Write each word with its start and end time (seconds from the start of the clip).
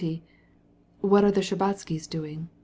"What 1.01 1.23
are 1.23 1.29
the 1.29 1.41
Shtcherbatskys 1.41 2.09
doing? 2.09 2.49